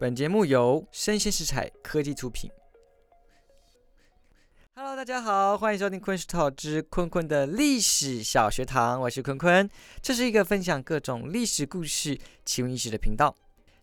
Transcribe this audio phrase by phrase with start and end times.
[0.00, 2.48] 本节目由生鲜食材科技出品。
[4.76, 9.68] Hello，大家好，欢迎收听昆石涛之坤坤的历史小学堂，我是坤坤。
[10.00, 13.34] 这是一个分享各种历史故事、奇闻异事的频道。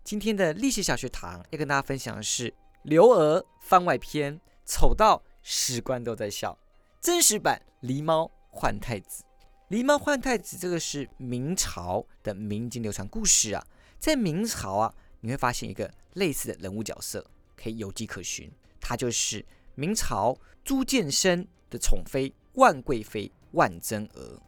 [0.06, 2.54] 今天的历史小学堂要跟大家分享的是
[2.84, 6.58] 刘娥番外篇，丑到史官都在笑。
[7.02, 9.26] 真实版狸猫换太子，
[9.70, 13.62] 狸猫换太子这个是明朝的民间流传故事啊，
[14.00, 14.96] 在明朝啊。
[15.26, 17.26] 你会发现一个类似的人物角色，
[17.58, 18.48] 可以有迹可循。
[18.80, 19.44] 他就是
[19.74, 24.40] 明朝朱见深的宠妃万贵妃万贞娥。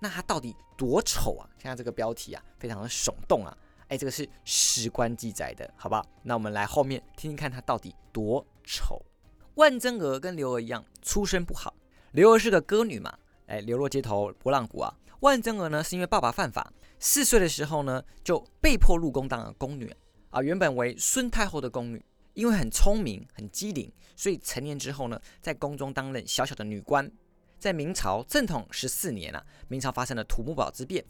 [0.00, 1.46] 那她到底多丑啊？
[1.58, 3.54] 现在这个标题啊，非常的耸动啊！
[3.88, 6.02] 哎，这个是史官记载的，好不好？
[6.22, 9.04] 那我们来后面听听看她到底多丑。
[9.56, 11.74] 万贞娥跟刘娥一样，出身不好。
[12.12, 14.96] 刘娥是个歌女嘛，哎，流落街头拨浪鼓啊。
[15.20, 19.94] 万贞娥呢，是因为爸爸犯法，四岁的时候呢，就被迫入宫当了宫女。
[20.30, 27.10] 啊，原本为孙太后的宫女，因为很聪明、很机灵，所以成年之后呢，在宫中担任小小的女官。
[27.58, 31.02] 在明朝正统十四年啊，明朝发生了土木堡之变，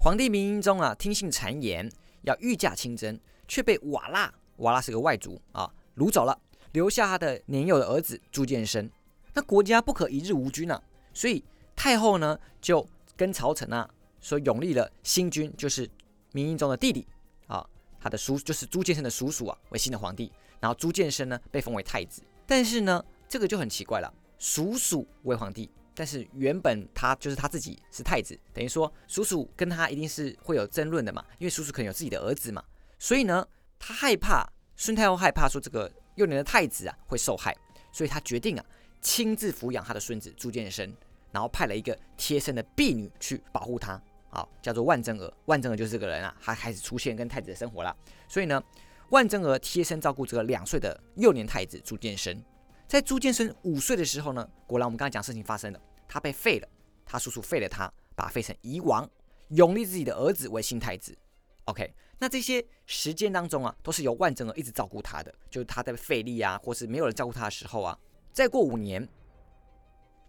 [0.00, 1.88] 皇帝明英宗啊听信谗言，
[2.22, 6.36] 要御驾亲征，却被瓦剌（瓦剌是个外族啊）掳走了，
[6.72, 8.90] 留下他的年幼的儿子朱见深。
[9.32, 10.82] 那国家不可一日无君啊，
[11.14, 11.44] 所以
[11.76, 12.84] 太后呢就
[13.16, 13.88] 跟朝臣啊
[14.20, 15.88] 说，永立了新君，就是
[16.32, 17.06] 明英宗的弟弟。
[18.02, 20.32] 他的叔就是朱见深的叔叔啊，为新的皇帝。
[20.60, 22.22] 然后朱见深呢被封为太子。
[22.46, 32.62] 但是呢，这个就很奇怪了，叔叔为皇帝，但是原本他就是他自己是太子，等于说叔叔跟他一定是会有争论的嘛，因为叔叔可能有自己的儿子嘛。
[32.98, 33.46] 所以呢，
[33.78, 37.56] 他害怕孙太后害怕说这个幼年的太子啊会受害，
[37.92, 38.64] 所以他决定啊
[39.00, 40.94] 亲自抚养他的孙子朱见深，
[41.30, 44.00] 然后派了一个贴身的婢女去保护他。
[44.32, 45.32] 好，叫做万贞娥。
[45.44, 47.94] 万贞娥就是这个人啊，他开始出现跟太子的生活了。
[48.26, 48.60] 所以呢，
[49.10, 52.42] 万贞娥贴身照顾这个两岁的幼年太子朱见深。
[52.88, 56.68] 在朱见深五岁的时候呢，果然我们刚才讲事情发生了，他被废了，
[57.04, 59.08] 他叔叔废了他，把他废成夷王，
[59.50, 61.14] 永立自己的儿子为新太子。
[61.66, 67.98] OK，那这些时间当中啊，都是由万贞娥一直照顾他的，就是他在废立啊，或是没有人照顾他的时候啊。
[68.32, 69.06] 再过五年，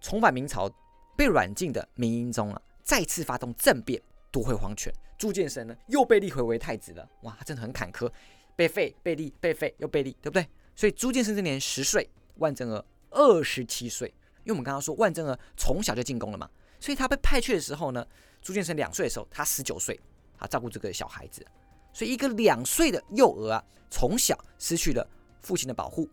[0.01, 0.69] 重返明朝，
[1.15, 2.61] 被软禁的明英宗啊。
[2.83, 7.09] 再次发动政变夺回皇权，朱见深呢又被立回为太子了。
[7.21, 8.11] 哇，他真的很坎坷，
[8.55, 10.45] 被废、被立、被废又被立，对不对？
[10.75, 14.13] 所以朱见深这年十岁，万贞娥二十七岁。
[14.43, 18.05] 因为我们刚刚说万贞娥从小就进宫了嘛，所以他被派去的时候呢，
[18.41, 19.97] 朱见深两岁的时候，他十九岁，
[20.37, 21.45] 啊照顾这个小孩子。
[21.93, 25.07] 所以一个两岁的幼儿啊，从小失去了
[25.41, 26.09] 父亲的保护，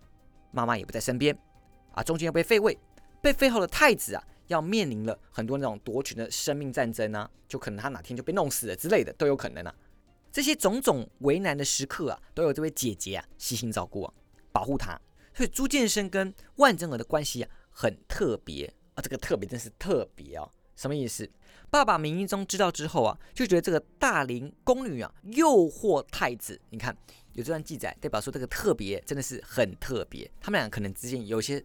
[0.52, 1.36] 妈妈也不在身边，
[1.92, 2.78] 啊，中间又被废位，
[3.20, 4.22] 被废后的太子啊。
[4.50, 9.72] 要面临了很多那种夺权的生命战争啊，就可能他哪天就被弄死了之类的都有可能啊。
[10.32, 14.12] 这些种种为难的时刻啊，都有这位姐姐啊悉心照顾啊，
[14.50, 15.00] 保护他。
[15.32, 20.50] 所以朱见深跟万贞娥的关系啊很特别啊，这个特别真是特别哦。
[20.74, 21.30] 什么意思？
[21.70, 26.60] 爸爸明英宗知道之后啊，就觉得这个大龄宫女啊诱惑太子。
[26.70, 26.96] 你看
[27.34, 30.28] 有这段记载，代表说这个特别真的是很特别。
[30.40, 31.64] 他们俩可能之间有些。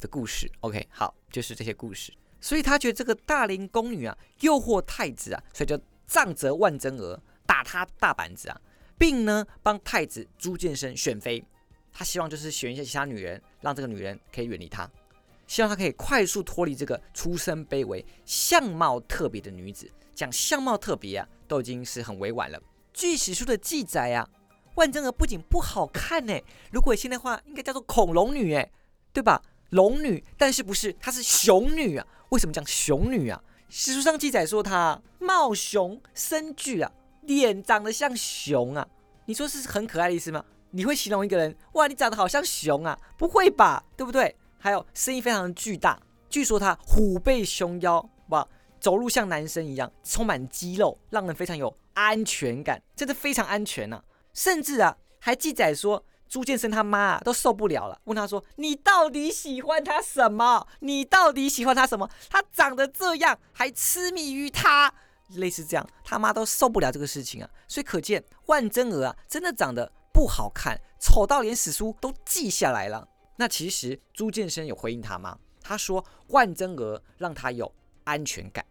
[0.00, 2.12] 的故事，OK，好，就是这些故事。
[2.40, 8.60] 所以他觉得这个大龄宫女啊，诱惑太子啊，所以就杖责万贞娥，打他大板子啊，
[8.98, 11.42] 并呢帮太子朱见深选妃。
[11.92, 14.88] 他希望就是选一些其他女人，让这个女人可以远离他，
[15.46, 19.90] 希望他可以快速脱离这个出身卑微、相貌特别的女子。
[20.14, 22.62] 讲相貌特别啊，都已经是很委婉了。
[22.92, 24.28] 据史书的记载啊，
[24.76, 26.38] 万贞娥不仅不好看呢，
[26.70, 28.70] 如果现在话，应该叫做恐龙女哎，
[29.12, 29.42] 对吧？
[29.70, 32.06] 龙女，但是不是她是熊女啊？
[32.30, 33.42] 为什么讲熊女啊？
[33.68, 36.90] 史书上记载说她貌雄身巨啊，
[37.22, 38.86] 脸长得像熊啊。
[39.26, 40.44] 你说是很可爱的意思吗？
[40.70, 42.96] 你会形容一个人哇，你长得好像熊啊？
[43.18, 44.36] 不会吧，对不对？
[44.58, 46.00] 还有声音非常巨大，
[46.30, 48.46] 据说她虎背熊腰，哇，
[48.80, 54.02] 走路像男生一样，充满肌肉，让人非常有安全感，真的非常安全呐。
[54.32, 56.04] 甚至啊，还记载说。
[56.28, 60.66] 朱建生他妈都受不了了，问他说：“你到底喜欢他什么？
[60.80, 62.08] 你到底喜欢他什么？
[62.28, 64.92] 他长得这样还痴迷于他，
[65.36, 67.50] 类似这样，他妈都受不了这个事情啊！
[67.68, 73.06] 所以可见万贞娥啊，真的长得不好看，丑到连史书都记下来了。
[73.36, 75.38] 那其实朱建生有回应他吗？
[75.62, 77.72] 他说万贞娥让他有
[78.04, 78.64] 安全感。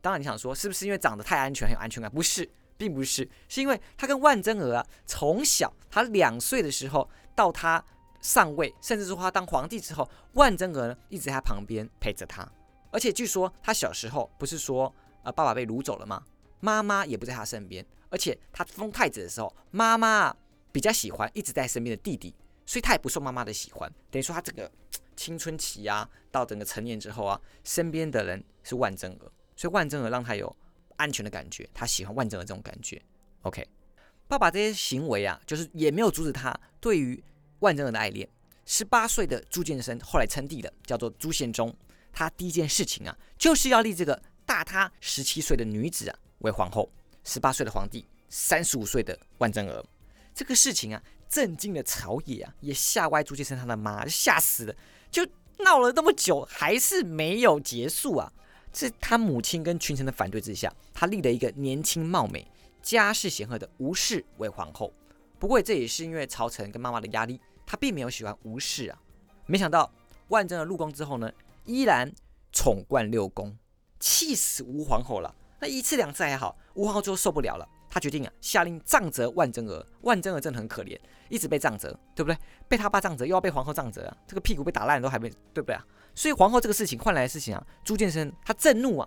[0.00, 2.10] 当然你想说是不是因为长得太安全很有安全感？
[2.10, 2.48] 不是。
[2.82, 7.84] 并不是，是因为他跟万贞娥啊，从小他两岁的时候到他
[8.20, 12.46] 上位，甚至说他当皇帝之后，万贞娥呢一直在他旁边陪着他。
[12.90, 14.92] 而且据说他小时候不是说
[15.22, 16.22] 呃爸爸被掳走了吗？
[16.60, 17.86] 妈妈也不在他身边。
[18.10, 20.36] 而且他封太子的时候，妈妈
[20.70, 22.34] 比较喜欢一直在身边的弟弟，
[22.66, 23.90] 所以他也不受妈妈的喜欢。
[24.10, 24.70] 等于说他整个
[25.16, 30.54] 青春期啊，到整个成年之后啊，身边的人是万贞娥，所以万贞娥让他有
[31.02, 33.02] 安全的感觉，他喜欢万贞娥这种感觉。
[33.42, 33.66] OK，
[34.28, 37.22] 爸爸这些行为啊，就是也没有阻止他对于
[37.58, 38.28] 万贞娥的爱恋。
[38.64, 41.74] 十八岁的朱见深后来称帝了，叫做朱宪忠。
[42.12, 46.88] 他第一件事情啊，就是要立这个大他十七岁的女子啊为皇后。
[47.24, 49.84] 十八岁的皇帝，三十五岁的万贞娥。
[50.34, 54.74] 这个事情啊，震惊了朝野啊，也吓歪朱见深他的妈，吓死了。
[55.10, 55.26] 就
[55.58, 58.32] 闹了那么久，还是没有结束啊！
[58.72, 62.46] 是他母亲跟群臣的反对之下，他立了一个年轻貌美、
[62.82, 64.92] 家世显赫的吴氏为皇后。
[65.38, 67.40] 不过这也是因为朝臣跟妈妈的压力。
[67.64, 69.00] 他并没有喜欢吴氏啊，
[69.46, 69.90] 没想到
[70.28, 71.32] 万贞儿入宫之后呢，
[71.64, 72.12] 依然
[72.52, 73.56] 宠冠六宫，
[73.98, 75.34] 气死吴皇后了。
[75.58, 79.86] 那一次两次还好，吴皇后最后受不了了，他决定啊，下令杖责万贞儿。
[80.00, 80.98] 万贞儿真的很可怜，
[81.28, 82.38] 一直被杖责，对不对？
[82.66, 85.86] 被他爸杖责，又要被皇后杖责啊，这个屁股被打烂都还没，对不对啊？
[86.14, 89.06] 所以皇后这个事情换来的事情啊，朱见深他震怒啊，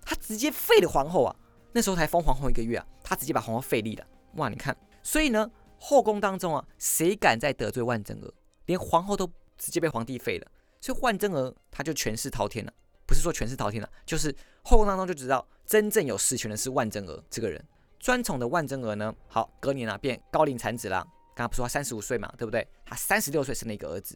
[0.00, 1.36] 他直接废了皇后啊。
[1.72, 4.06] 那时候才封皇后一个月啊，他直接把皇后废立了。
[4.36, 5.50] 哇，你看，所以呢。
[5.86, 8.32] 后宫当中啊，谁敢再得罪万贞娥？
[8.64, 10.46] 连皇后都直接被皇帝废了，
[10.80, 12.72] 所以万贞娥她就权势滔天了。
[13.06, 17.62] 不是说权势滔天了，就是后宫当中就知道真正有实权的是万贞娥这个人。
[18.04, 21.02] 专宠的万贞娥呢，好，隔年啊变高龄产子了。
[21.34, 22.68] 刚刚不是说三十五岁嘛，对不对？
[22.84, 24.14] 她三十六岁生了一个儿子，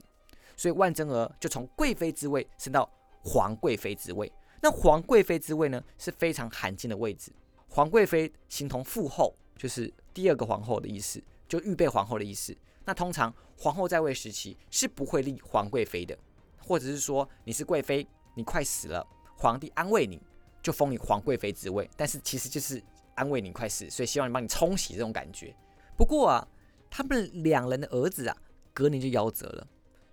[0.58, 2.86] 所以万贞娥就从贵妃之位升到
[3.24, 4.30] 皇贵妃之位。
[4.60, 7.32] 那皇贵妃之位呢是非常罕见的位置，
[7.66, 11.24] 皇贵妃形同父后，就是第二个皇后的意思。
[11.48, 12.54] 就预备皇后的意思。
[12.84, 16.14] 那通常皇后在位时期是不会立皇贵妃的，
[16.58, 19.02] 或者是说你是贵妃，你快死了，
[19.34, 20.20] 皇帝安慰你，
[20.62, 21.88] 就封你皇贵妃之位。
[21.96, 22.82] 但是其实就是
[23.18, 25.54] 安慰你快死，所以希望你帮你冲洗这种感觉。
[25.96, 26.48] 不过啊，
[26.88, 28.36] 他们两人的儿子啊，
[28.72, 29.66] 隔年就夭折了，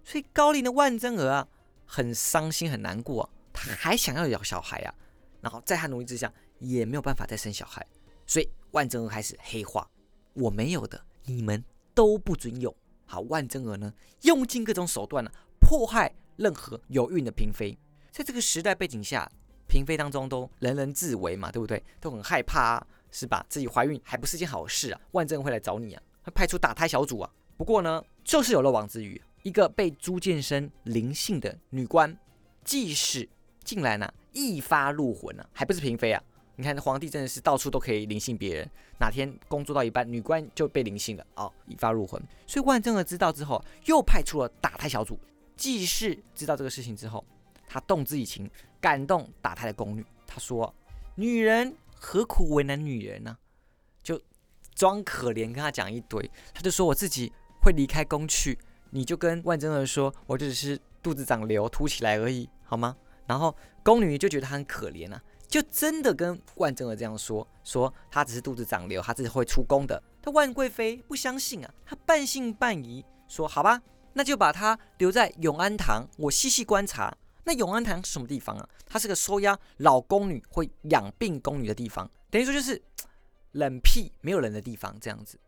[0.04, 1.48] 所以高龄的万贞娥啊，
[1.86, 4.94] 很伤心很难过啊，他还想要有小孩啊，
[5.42, 7.86] 然后在他努力之下，也没有办法再生小孩，
[8.26, 9.90] 所以万贞娥开始黑化，
[10.34, 11.00] 我没有的。
[11.28, 11.64] 你们
[11.94, 12.76] 都不准有。
[13.06, 17.78] 好，万贞娥呢，用尽各种手段呢，迫害任何有孕的嫔妃。
[18.12, 19.32] 在这个时代背景下，
[19.76, 21.84] 嫔妃当中都人人自危嘛，对不对？
[22.00, 23.46] 都很害怕，啊，是吧？
[23.50, 25.02] 自己怀孕还不是件好事啊。
[25.12, 27.30] 万正会来找你啊，会派出打胎小组啊。
[27.58, 32.18] 不过呢，就是有漏网之鱼，一个被朱见深灵性的女官
[32.64, 33.28] 即使，
[33.66, 36.24] 竟然呢一发入魂啊，还不是嫔妃啊。
[36.56, 38.72] 你看，皇帝真的是到处都可以灵性别人。
[38.98, 42.22] 哪天工作到一半，女官就被灵性了，哦，一发入魂。
[42.48, 45.20] 所以万正儿知道之后，又派出了打胎小组。
[45.58, 47.24] 季氏知道这个事情之后，
[47.68, 50.06] 他动之以情，感动打胎的宫女。
[50.28, 50.74] 他说
[51.16, 53.38] ：“女人何苦为难女人呢？”
[54.04, 54.22] 就
[54.74, 56.30] 装可怜，跟他讲一堆。
[56.54, 57.32] 他就说：“我自己
[57.62, 58.58] 会离开宫去，
[58.92, 62.96] 你就跟万贞儿说，我只是肚子长瘤凸起来而已，好吗？”
[63.28, 65.22] 然后宫女就觉得他很可怜啊。
[65.48, 70.02] 就真的跟万贞儿这样说，说他只是肚子长瘤，他自己会出宫的。
[70.22, 73.82] 但万贵妃不相信啊，她半信半疑，说好吧，
[74.14, 77.16] 那就把他留在永安堂，我细细观察。
[77.46, 78.70] 那永安堂是什么地方啊？
[78.86, 82.82] 它是个收押老宫女或养病宫女的地方，等于说就是
[83.54, 85.40] 冷僻没有人的地方这样子。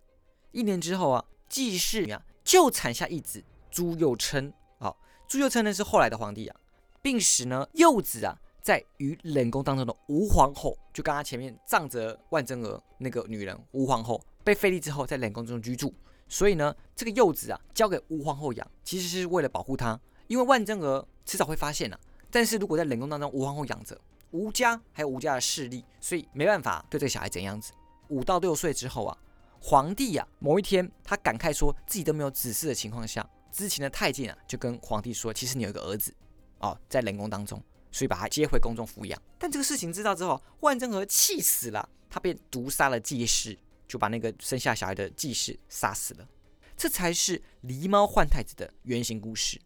[0.52, 4.54] 一年之后啊，季氏啊就产下一子朱佑琛。
[4.80, 4.96] 啊，
[5.28, 6.56] 朱佑琛呢是后来的皇帝啊，
[7.02, 8.40] 并使呢幼子啊。
[8.60, 15.94] 在与冷宫当中的吴皇后，就刚刚前面仗着万贞娥那个女人吴皇后被废立之后，在冷宫中居住，
[16.28, 22.00] 所以呢，这个幼子啊交给吴皇后养，其实是为了保护她，因为万贞娥迟早会发现啊。
[22.30, 24.00] 但是如果在冷宫当中吴皇后养着，
[24.32, 27.72] 吴家还有吴家的势力，所以没办法对这个小孩怎样子。
[28.10, 29.18] 五到六岁之后啊，
[29.60, 36.14] 皇帝呀某一天他感慨说自己都没有子嗣的情况下，之前的太监啊就跟皇帝说，其实你有一个儿子
[36.60, 37.62] 哦，在冷宫当中。
[37.90, 43.58] 所以把他接回宫中抚养，但这个事情知道之后，万贞娥气死了，他便毒杀了季氏，
[43.88, 46.28] 就把那个生下小孩的季氏杀死了。
[46.76, 49.60] 这才是狸猫换太子的原型故事。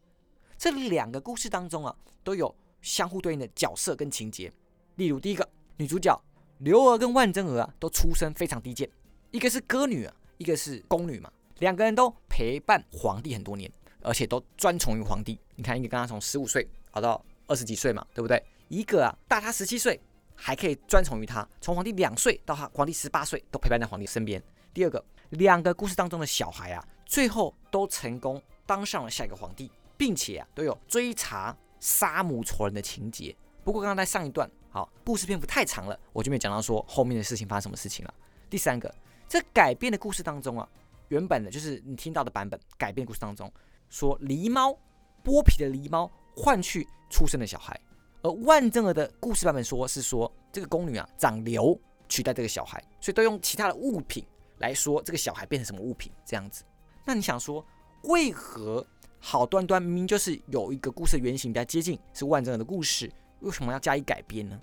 [0.62, 4.54] 这两个故事当中啊，都有相互对应的角色跟情节。
[4.98, 6.16] 例如第一个女主角
[6.60, 8.88] 刘娥跟万贞娥啊，都出身非常低贱，
[9.32, 13.72] 一个是歌女啊，一个是宫女嘛，两个人都陪伴皇帝很多年，
[14.04, 15.40] 而且都专宠于皇帝。
[15.56, 17.20] 你看，一个刚刚从十五岁熬到。
[17.48, 18.42] 二十几岁嘛，对不对？
[18.70, 20.00] 一个啊，大他十七岁，
[20.36, 24.42] 还可以专宠于他，从皇帝两岁到他皇帝十八岁，都陪伴在皇帝身边。
[24.74, 29.70] 第二个，两个故事当中的小孩啊，最后都成功当上了下一个皇帝，
[30.02, 33.36] 并且啊，都有追查杀母仇人的情节。
[33.64, 38.14] 不过刚刚在上一段，好，故事篇幅太长了，我就没讲到说后面的事情发生什么事情了。
[38.50, 38.92] 第三个，
[39.28, 40.68] 在改编的故事当中啊，
[41.10, 43.54] 原本的就是你听到的版本改编故事当中，
[43.90, 44.76] 说狸猫
[45.24, 47.80] 剥皮的狸猫换去出生的小孩，
[48.24, 51.80] 而万贞儿的故事版本说是说这个宫女啊长瘤
[52.10, 54.26] 取代这个小孩，所以都用其他的物品
[54.58, 56.64] 来说这个小孩变成什么物品这样子。
[57.06, 57.64] 那你想说，
[58.06, 58.84] 为何
[59.24, 63.10] 好端端明明就是有一个故事原型比较接近是万贞儿的故事，
[63.42, 64.60] 为什么要加以改编呢？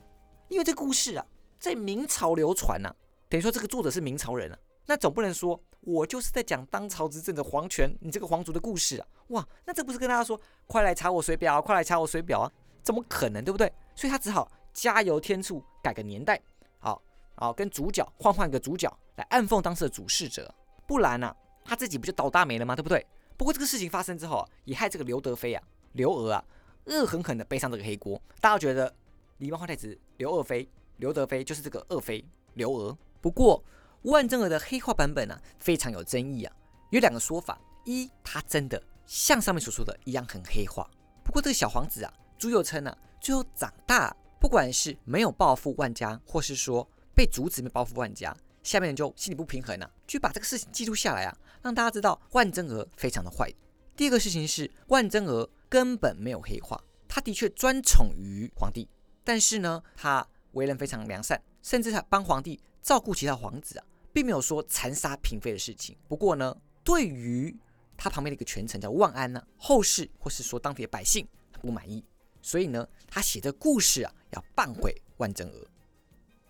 [0.49, 1.25] 因为这故事啊
[1.61, 2.93] 在明朝流传呐，
[3.29, 4.59] 等于说这个作者是明朝人啊。
[4.85, 12.53] 那总不能说我就是在讲当朝执政的皇权，你这个皇族的故事啊，哇，那这不是跟大家说快来查我水表，快来查我水表啊？
[12.83, 13.73] 怎么可能，对不对？
[13.95, 16.41] 所以他只好加油添醋，改个年代，
[16.79, 17.00] 好，
[17.37, 20.53] 好跟主角换换个主角来暗讽当时的主事者，
[20.87, 21.35] 不然呢，
[21.65, 22.75] 他自己不就倒大霉了吗？
[22.75, 23.07] 对不对？
[23.38, 26.45] 不过这个事情发生之后啊，也害这个刘德妃啊，刘娥啊，
[26.85, 28.21] 恶狠狠的背上这个黑锅。
[28.38, 28.95] 大家觉得
[29.38, 30.68] 狸猫换太子刘二妃、
[30.99, 32.99] 刘德妃就是这个二妃刘娥。
[33.23, 33.64] 不过。
[34.02, 36.57] 万贞儿的黑化版本呢，非常有争议啊。
[36.90, 40.88] 有两个说法：一，他真的像上面所说的一样很黑化。
[41.25, 48.35] 不过这个小皇子啊，朱佑称呢，最后长大，不管是没有报复万家，或是说被阻止没报复万家，
[48.69, 53.51] 下面人就心里不平衡啊，去把这个事情记录下来啊，让大家知道万贞娥非常的坏。
[53.97, 58.87] 第二个事情是，万贞娥根本没有黑化，他的确专宠于皇帝，
[59.25, 62.61] 但是呢，他为人非常良善，甚至他帮皇帝。
[62.81, 65.97] 照顾其他皇子啊，并没有说残杀嫔妃的事情。
[66.07, 67.55] 不过呢，对于
[67.97, 71.27] 他旁边的一个权臣叫万安呢，后世或是说当地的百姓
[71.61, 72.05] 不满意，
[72.43, 75.67] 所以呢，他写的故事啊，要扳回万贞娥。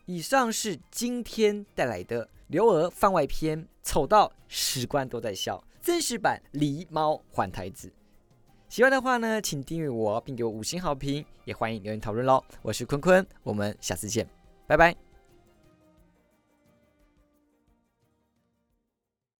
[0.09, 7.93] 以上是今天带来的刘娥番外篇，丑到史官都在笑，真实版狸猫换太子。
[8.71, 12.43] 喜欢的话呢，请订阅我，并给我五星好评，也欢迎留言讨论喽。
[12.63, 14.27] 我是坤坤，我们下次见，
[14.67, 15.08] 拜拜。